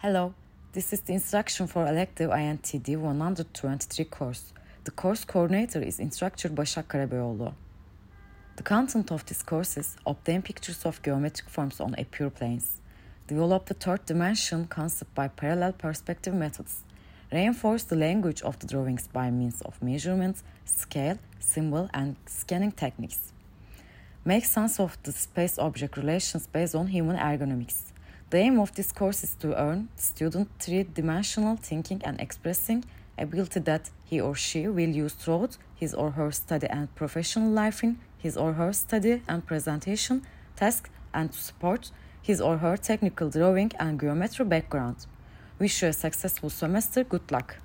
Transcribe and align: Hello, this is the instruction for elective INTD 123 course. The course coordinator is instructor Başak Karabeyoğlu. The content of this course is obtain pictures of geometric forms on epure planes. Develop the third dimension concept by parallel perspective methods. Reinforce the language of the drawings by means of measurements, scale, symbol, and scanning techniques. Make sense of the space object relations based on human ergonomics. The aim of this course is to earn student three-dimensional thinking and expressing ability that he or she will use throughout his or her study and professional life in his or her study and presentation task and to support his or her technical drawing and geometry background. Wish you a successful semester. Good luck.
Hello, 0.00 0.34
this 0.74 0.92
is 0.92 1.00
the 1.00 1.14
instruction 1.14 1.66
for 1.66 1.86
elective 1.86 2.28
INTD 2.28 2.98
123 2.98 4.04
course. 4.04 4.52
The 4.84 4.90
course 4.90 5.24
coordinator 5.24 5.80
is 5.80 5.98
instructor 5.98 6.50
Başak 6.50 6.88
Karabeyoğlu. 6.88 7.54
The 8.56 8.62
content 8.62 9.10
of 9.10 9.26
this 9.26 9.42
course 9.42 9.80
is 9.80 9.96
obtain 10.04 10.42
pictures 10.42 10.84
of 10.84 11.02
geometric 11.02 11.48
forms 11.48 11.80
on 11.80 11.94
epure 11.94 12.28
planes. 12.28 12.80
Develop 13.26 13.66
the 13.66 13.74
third 13.74 14.04
dimension 14.06 14.66
concept 14.66 15.14
by 15.14 15.28
parallel 15.28 15.72
perspective 15.72 16.34
methods. 16.34 16.82
Reinforce 17.32 17.84
the 17.84 17.96
language 17.96 18.42
of 18.42 18.58
the 18.58 18.66
drawings 18.66 19.08
by 19.08 19.30
means 19.30 19.62
of 19.62 19.82
measurements, 19.82 20.42
scale, 20.66 21.18
symbol, 21.40 21.88
and 21.94 22.16
scanning 22.26 22.72
techniques. 22.72 23.32
Make 24.26 24.44
sense 24.44 24.78
of 24.78 24.98
the 25.04 25.12
space 25.12 25.58
object 25.58 25.96
relations 25.96 26.46
based 26.46 26.74
on 26.74 26.88
human 26.88 27.16
ergonomics. 27.16 27.92
The 28.28 28.38
aim 28.38 28.58
of 28.58 28.74
this 28.74 28.90
course 28.90 29.22
is 29.22 29.36
to 29.36 29.56
earn 29.56 29.88
student 29.94 30.48
three-dimensional 30.58 31.58
thinking 31.58 32.02
and 32.04 32.20
expressing 32.20 32.84
ability 33.16 33.60
that 33.60 33.90
he 34.04 34.20
or 34.20 34.34
she 34.34 34.66
will 34.66 34.88
use 34.88 35.12
throughout 35.12 35.56
his 35.76 35.94
or 35.94 36.10
her 36.10 36.32
study 36.32 36.66
and 36.66 36.92
professional 36.96 37.48
life 37.48 37.84
in 37.84 37.98
his 38.18 38.36
or 38.36 38.54
her 38.54 38.72
study 38.72 39.22
and 39.28 39.46
presentation 39.46 40.22
task 40.56 40.90
and 41.14 41.32
to 41.32 41.38
support 41.38 41.92
his 42.20 42.40
or 42.40 42.58
her 42.58 42.76
technical 42.76 43.30
drawing 43.30 43.70
and 43.78 44.00
geometry 44.00 44.44
background. 44.44 45.06
Wish 45.60 45.82
you 45.82 45.88
a 45.88 45.92
successful 45.92 46.50
semester. 46.50 47.04
Good 47.04 47.30
luck. 47.30 47.58